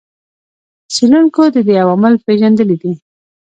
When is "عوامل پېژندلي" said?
1.83-2.77